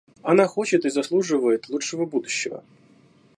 Она 0.23 0.47
хочет 0.47 0.83
и 0.85 0.89
заслуживает 0.89 1.69
лучшего 1.69 2.07
будущего. 2.07 2.63